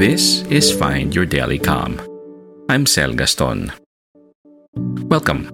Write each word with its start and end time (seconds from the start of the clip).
This 0.00 0.40
is 0.48 0.72
Find 0.72 1.14
Your 1.14 1.26
Daily 1.26 1.58
Calm. 1.58 2.00
I'm 2.70 2.86
Sel 2.86 3.12
Gaston. 3.12 3.70
Welcome. 5.12 5.50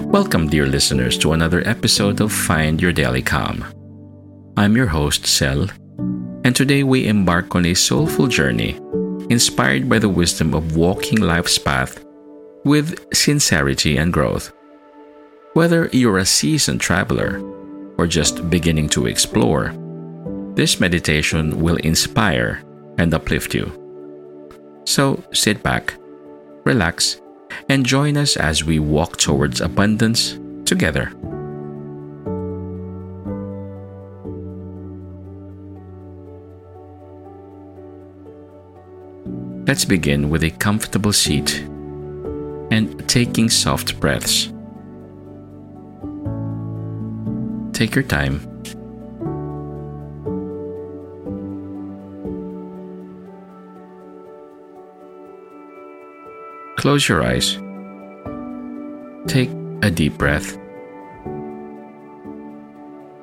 Welcome, 0.00 0.48
dear 0.48 0.64
listeners, 0.64 1.18
to 1.18 1.34
another 1.34 1.60
episode 1.68 2.22
of 2.22 2.32
Find 2.32 2.80
Your 2.80 2.94
Daily 2.94 3.20
Calm. 3.20 3.66
I'm 4.56 4.74
your 4.74 4.86
host, 4.86 5.26
Sel, 5.26 5.68
and 6.42 6.56
today 6.56 6.84
we 6.84 7.06
embark 7.06 7.54
on 7.54 7.66
a 7.66 7.74
soulful 7.74 8.28
journey 8.28 8.80
inspired 9.28 9.90
by 9.90 9.98
the 9.98 10.08
wisdom 10.08 10.54
of 10.54 10.74
walking 10.74 11.20
life's 11.20 11.58
path 11.58 12.02
with 12.64 12.96
sincerity 13.12 13.98
and 13.98 14.10
growth. 14.10 14.54
Whether 15.52 15.90
you're 15.92 16.16
a 16.16 16.24
seasoned 16.24 16.80
traveler 16.80 17.42
or 17.98 18.06
just 18.06 18.48
beginning 18.48 18.88
to 18.96 19.04
explore, 19.04 19.74
this 20.54 20.80
meditation 20.80 21.60
will 21.60 21.76
inspire 21.76 22.64
and 22.98 23.14
uplift 23.14 23.54
you. 23.54 23.72
So 24.84 25.22
sit 25.32 25.62
back, 25.62 25.94
relax, 26.64 27.20
and 27.68 27.86
join 27.86 28.16
us 28.16 28.36
as 28.36 28.64
we 28.64 28.78
walk 28.78 29.16
towards 29.16 29.60
abundance 29.60 30.38
together. 30.64 31.12
Let's 39.66 39.84
begin 39.84 40.30
with 40.30 40.44
a 40.44 40.50
comfortable 40.50 41.12
seat 41.12 41.60
and 42.70 43.06
taking 43.06 43.50
soft 43.50 44.00
breaths. 44.00 44.50
Take 47.74 47.94
your 47.94 48.04
time 48.04 48.47
Close 56.78 57.08
your 57.08 57.24
eyes. 57.24 57.58
Take 59.26 59.50
a 59.82 59.90
deep 59.90 60.16
breath. 60.16 60.56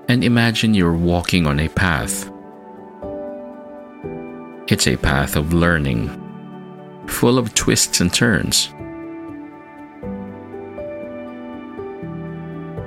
And 0.10 0.26
imagine 0.26 0.74
you're 0.74 0.92
walking 0.92 1.48
on 1.48 1.62
a 1.62 1.70
path. 1.70 2.30
It's 4.68 4.90
a 4.90 4.98
path 4.98 5.38
of 5.38 5.54
learning, 5.54 6.10
full 7.08 7.38
of 7.38 7.54
twists 7.54 8.02
and 8.02 8.14
turns. 8.14 8.74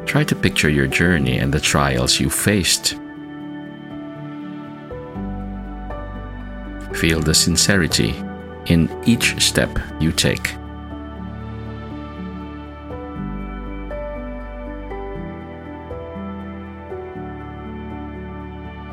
Try 0.06 0.22
to 0.24 0.36
picture 0.36 0.68
your 0.68 0.86
journey 0.86 1.38
and 1.38 1.50
the 1.50 1.60
trials 1.60 2.20
you 2.20 2.28
faced. 2.28 2.90
Feel 6.94 7.20
the 7.20 7.34
sincerity 7.34 8.14
in 8.66 8.90
each 9.06 9.40
step 9.40 9.70
you 9.98 10.12
take. 10.12 10.57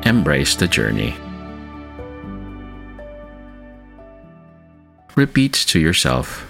Embrace 0.06 0.54
the 0.54 0.68
journey. 0.68 1.16
Repeat 5.16 5.52
to 5.66 5.80
yourself 5.80 6.48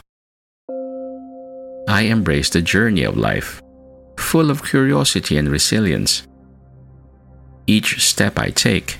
I 1.88 2.02
embrace 2.02 2.50
the 2.50 2.60
journey 2.60 3.04
of 3.04 3.16
life, 3.16 3.62
full 4.18 4.50
of 4.50 4.62
curiosity 4.62 5.38
and 5.38 5.48
resilience. 5.48 6.26
Each 7.66 8.04
step 8.04 8.38
I 8.38 8.50
take 8.50 8.98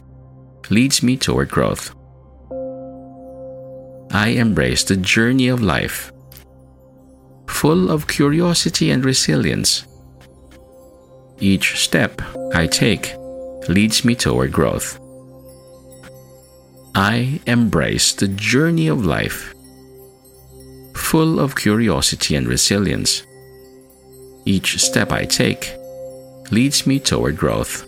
leads 0.71 1.03
me 1.03 1.19
toward 1.19 1.51
growth. 1.51 1.95
I 4.11 4.29
embrace 4.41 4.85
the 4.85 4.97
journey 4.97 5.49
of 5.49 5.61
life, 5.61 6.11
full 7.47 7.91
of 7.91 8.09
curiosity 8.09 8.91
and 8.91 9.05
resilience. 9.05 9.85
Each 11.41 11.79
step 11.79 12.23
I 12.55 12.67
take 12.67 13.15
leads 13.69 14.05
me 14.05 14.15
toward 14.15 14.53
growth. 14.53 14.99
I 16.95 17.41
embrace 17.47 18.13
the 18.13 18.29
journey 18.29 18.89
of 18.89 19.05
life, 19.05 19.55
full 20.95 21.39
of 21.41 21.55
curiosity 21.55 22.35
and 22.37 22.49
resilience. 22.49 23.23
Each 24.45 24.81
step 24.81 25.13
I 25.13 25.25
take 25.25 25.73
leads 26.51 26.87
me 26.87 26.99
toward 26.99 27.37
growth. 27.37 27.85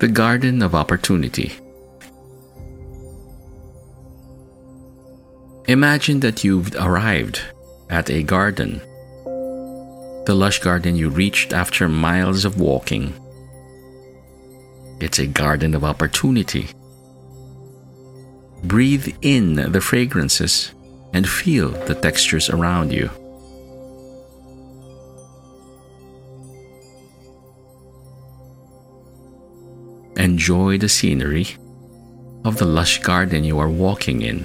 The 0.00 0.08
Garden 0.08 0.62
of 0.62 0.74
Opportunity. 0.74 1.52
Imagine 5.70 6.18
that 6.18 6.42
you've 6.42 6.74
arrived 6.74 7.40
at 7.88 8.10
a 8.10 8.24
garden, 8.24 8.80
the 10.26 10.34
lush 10.34 10.58
garden 10.58 10.96
you 10.96 11.08
reached 11.10 11.52
after 11.52 11.88
miles 11.88 12.44
of 12.44 12.58
walking. 12.58 13.14
It's 15.00 15.20
a 15.20 15.28
garden 15.28 15.76
of 15.76 15.84
opportunity. 15.84 16.66
Breathe 18.64 19.14
in 19.22 19.54
the 19.70 19.80
fragrances 19.80 20.72
and 21.14 21.28
feel 21.28 21.68
the 21.86 21.94
textures 21.94 22.50
around 22.50 22.92
you. 22.92 23.08
enjoy 30.16 30.76
the 30.76 30.88
scenery 30.88 31.46
of 32.44 32.56
the 32.58 32.66
lush 32.66 33.00
garden 33.00 33.44
you 33.44 33.58
are 33.60 33.70
walking 33.70 34.22
in. 34.22 34.44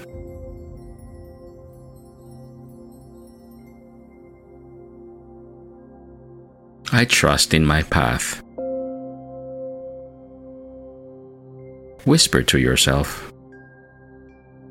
I 6.96 7.04
trust 7.04 7.54
in 7.54 7.66
my 7.66 7.84
path. 7.84 8.42
Whisper 12.06 12.42
to 12.44 12.58
yourself, 12.58 13.34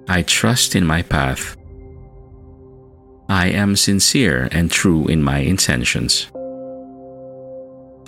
I 0.09 0.23
trust 0.23 0.75
in 0.75 0.87
my 0.87 1.03
path. 1.03 1.55
I 3.29 3.49
am 3.49 3.77
sincere 3.77 4.49
and 4.53 4.71
true 4.71 5.07
in 5.07 5.23
my 5.23 5.41
intentions. 5.41 6.31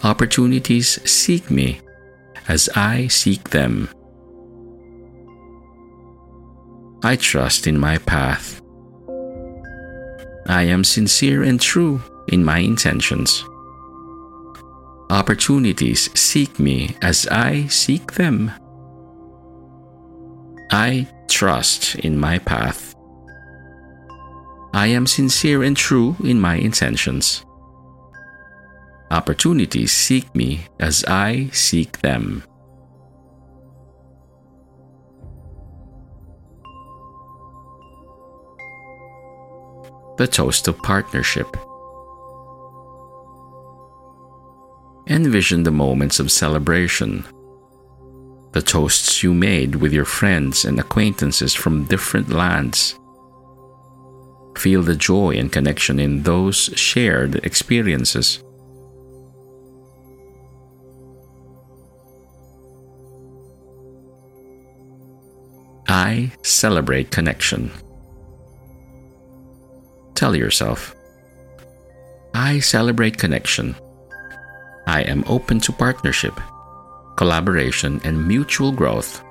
Opportunities 0.02 0.98
seek 1.04 1.50
me 1.50 1.82
as 2.48 2.70
I 2.74 3.08
seek 3.08 3.50
them. 3.50 3.90
I 7.02 7.16
trust 7.16 7.66
in 7.66 7.78
my 7.78 7.98
path. 7.98 8.62
I 10.46 10.62
am 10.62 10.84
sincere 10.84 11.42
and 11.42 11.60
true 11.60 12.00
in 12.28 12.42
my 12.42 12.60
intentions. 12.60 13.44
Opportunities 15.10 16.10
seek 16.18 16.58
me 16.58 16.96
as 17.00 17.28
I 17.28 17.68
seek 17.68 18.12
them. 18.12 18.50
I 20.72 21.06
trust 21.28 21.94
in 21.96 22.18
my 22.18 22.38
path. 22.40 22.94
I 24.74 24.88
am 24.88 25.06
sincere 25.06 25.62
and 25.62 25.76
true 25.76 26.16
in 26.24 26.40
my 26.40 26.56
intentions. 26.56 27.44
Opportunities 29.12 29.92
seek 29.92 30.34
me 30.34 30.66
as 30.80 31.04
I 31.04 31.50
seek 31.52 32.00
them. 32.00 32.42
The 40.18 40.26
Toast 40.26 40.66
of 40.66 40.78
Partnership. 40.78 41.56
Envision 45.08 45.62
the 45.62 45.70
moments 45.70 46.18
of 46.18 46.32
celebration, 46.32 47.24
the 48.50 48.60
toasts 48.60 49.22
you 49.22 49.32
made 49.32 49.76
with 49.76 49.92
your 49.92 50.04
friends 50.04 50.64
and 50.64 50.80
acquaintances 50.80 51.54
from 51.54 51.84
different 51.84 52.28
lands. 52.28 52.98
Feel 54.58 54.82
the 54.82 54.96
joy 54.96 55.36
and 55.36 55.52
connection 55.52 56.00
in 56.00 56.24
those 56.24 56.56
shared 56.74 57.36
experiences. 57.46 58.42
I 65.86 66.32
celebrate 66.42 67.12
connection. 67.12 67.70
Tell 70.16 70.34
yourself, 70.34 70.96
I 72.34 72.58
celebrate 72.58 73.18
connection. 73.18 73.76
I 74.96 75.02
am 75.02 75.24
open 75.26 75.60
to 75.60 75.72
partnership, 75.72 76.40
collaboration, 77.16 78.00
and 78.02 78.26
mutual 78.26 78.72
growth. 78.72 79.22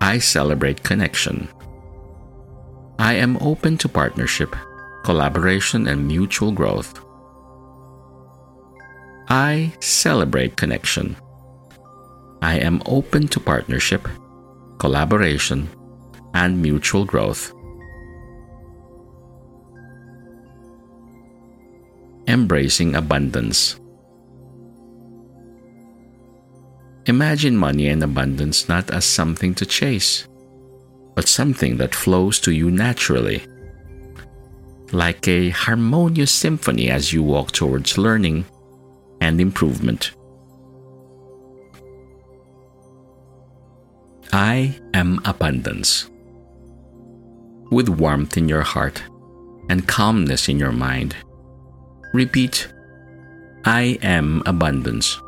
I 0.00 0.18
celebrate 0.20 0.82
connection. 0.82 1.46
I 2.98 3.12
am 3.12 3.36
open 3.42 3.76
to 3.84 3.90
partnership, 3.90 4.56
collaboration, 5.04 5.86
and 5.86 6.08
mutual 6.08 6.50
growth. 6.50 6.98
I 9.28 9.70
celebrate 9.80 10.56
connection. 10.56 11.14
I 12.40 12.54
am 12.56 12.80
open 12.86 13.28
to 13.28 13.38
partnership, 13.38 14.08
collaboration, 14.78 15.68
and 16.32 16.62
mutual 16.62 17.04
growth. 17.04 17.52
Embracing 22.28 22.96
abundance. 22.96 23.78
Imagine 27.06 27.56
money 27.56 27.86
and 27.86 28.02
abundance 28.02 28.68
not 28.68 28.90
as 28.90 29.04
something 29.04 29.54
to 29.54 29.64
chase, 29.64 30.26
but 31.14 31.28
something 31.28 31.76
that 31.76 31.94
flows 31.94 32.40
to 32.40 32.50
you 32.50 32.68
naturally. 32.68 33.46
Like 34.90 35.28
a 35.28 35.50
harmonious 35.50 36.32
symphony 36.32 36.90
as 36.90 37.12
you 37.12 37.22
walk 37.22 37.52
towards 37.52 37.96
learning 37.96 38.44
and 39.20 39.40
improvement. 39.40 40.10
I 44.32 44.76
am 44.94 45.20
abundance. 45.24 46.10
With 47.70 47.88
warmth 47.88 48.36
in 48.36 48.48
your 48.48 48.62
heart 48.62 49.00
and 49.68 49.86
calmness 49.86 50.48
in 50.48 50.58
your 50.58 50.72
mind, 50.72 51.14
repeat 52.12 52.68
I 53.64 53.98
am 54.02 54.42
abundance. 54.46 55.18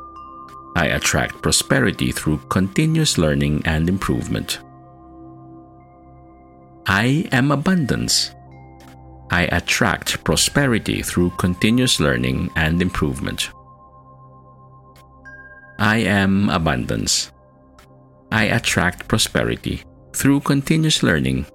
I 0.77 0.87
attract 0.87 1.43
prosperity 1.43 2.13
through 2.13 2.39
continuous 2.49 3.19
learning 3.19 3.63
and 3.65 3.89
improvement. 3.89 4.61
I 6.87 7.29
am 7.33 7.51
abundance. 7.51 8.31
I 9.31 9.43
attract 9.53 10.23
prosperity 10.25 11.03
through 11.03 11.31
continuous 11.31 12.01
learning 12.01 12.51
and 12.55 12.81
improvement. 12.81 13.51
I 15.79 15.99
am 15.99 16.49
abundance. 16.49 17.33
I 18.31 18.45
attract 18.45 19.09
prosperity 19.09 19.83
through 20.15 20.41
continuous 20.41 21.03
learning 21.03 21.47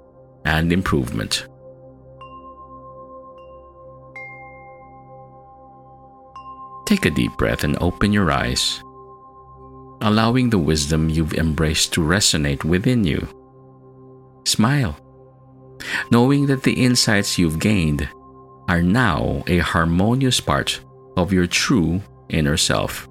and 0.46 0.72
improvement. 0.72 1.48
Take 6.94 7.08
a 7.08 7.10
deep 7.10 7.36
breath 7.38 7.64
and 7.64 7.76
open 7.82 8.14
your 8.14 8.30
eyes, 8.30 8.84
allowing 10.02 10.52
the 10.52 10.60
wisdom 10.60 11.10
you've 11.10 11.34
embraced 11.34 11.92
to 11.94 12.02
resonate 12.02 12.64
within 12.64 13.04
you. 13.04 13.28
Smile, 14.46 14.96
knowing 16.12 16.46
that 16.46 16.62
the 16.62 16.86
insights 16.86 17.40
you've 17.40 17.58
gained 17.58 18.08
are 18.70 18.84
now 18.84 19.42
a 19.48 19.58
harmonious 19.58 20.40
part 20.40 20.82
of 21.18 21.34
your 21.34 21.48
true 21.48 22.00
inner 22.30 22.58
self. 22.58 23.10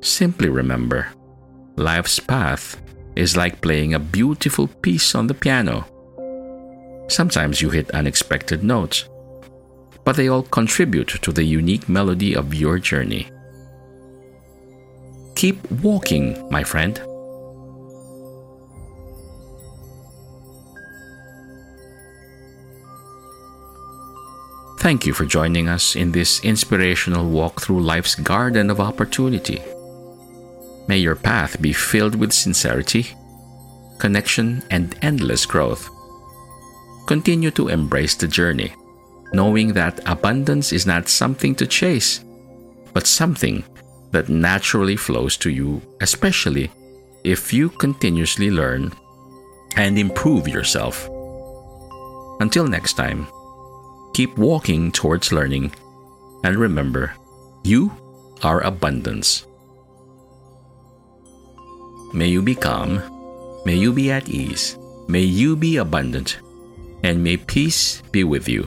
Simply 0.00 0.48
remember 0.48 1.06
life's 1.76 2.18
path 2.18 2.82
is 3.14 3.36
like 3.36 3.62
playing 3.62 3.94
a 3.94 4.00
beautiful 4.00 4.66
piece 4.66 5.14
on 5.14 5.28
the 5.28 5.34
piano. 5.34 5.86
Sometimes 7.06 7.62
you 7.62 7.70
hit 7.70 7.92
unexpected 7.92 8.64
notes, 8.64 9.08
but 10.04 10.16
they 10.16 10.28
all 10.28 10.42
contribute 10.42 11.08
to 11.22 11.32
the 11.32 11.44
unique 11.44 11.88
melody 11.88 12.34
of 12.34 12.54
your 12.54 12.78
journey. 12.78 13.30
Keep 15.34 15.70
walking, 15.82 16.48
my 16.50 16.64
friend. 16.64 17.00
Thank 24.80 25.06
you 25.06 25.12
for 25.12 25.26
joining 25.26 25.68
us 25.68 25.94
in 25.94 26.10
this 26.10 26.42
inspirational 26.42 27.28
walk 27.28 27.60
through 27.60 27.80
life's 27.80 28.14
garden 28.14 28.70
of 28.70 28.80
opportunity. 28.80 29.62
May 30.88 30.98
your 30.98 31.14
path 31.16 31.60
be 31.60 31.72
filled 31.72 32.14
with 32.14 32.32
sincerity, 32.32 33.06
connection, 33.98 34.62
and 34.70 34.96
endless 35.02 35.46
growth. 35.46 35.88
Continue 37.06 37.50
to 37.52 37.68
embrace 37.68 38.14
the 38.14 38.26
journey, 38.26 38.72
knowing 39.32 39.72
that 39.72 40.00
abundance 40.06 40.72
is 40.72 40.86
not 40.86 41.08
something 41.08 41.54
to 41.54 41.66
chase, 41.66 42.24
but 42.92 43.06
something 43.06 43.64
that 44.10 44.28
naturally 44.28 44.96
flows 44.96 45.36
to 45.36 45.50
you, 45.50 45.80
especially 46.00 46.70
if 47.24 47.52
you 47.52 47.68
continuously 47.68 48.50
learn 48.50 48.92
and 49.76 49.98
improve 49.98 50.48
yourself. 50.48 51.08
Until 52.40 52.66
next 52.66 52.94
time, 52.94 53.26
keep 54.14 54.36
walking 54.36 54.90
towards 54.90 55.32
learning, 55.32 55.72
and 56.42 56.56
remember, 56.56 57.12
you 57.62 57.92
are 58.42 58.62
abundance. 58.62 59.46
May 62.12 62.26
you 62.26 62.42
be 62.42 62.54
calm, 62.54 63.02
may 63.64 63.76
you 63.76 63.92
be 63.92 64.10
at 64.10 64.28
ease, 64.28 64.76
may 65.06 65.22
you 65.22 65.54
be 65.54 65.76
abundant, 65.76 66.38
and 67.04 67.22
may 67.22 67.36
peace 67.36 68.02
be 68.10 68.24
with 68.24 68.48
you. 68.48 68.66